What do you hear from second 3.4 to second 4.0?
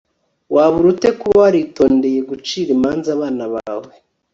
bawe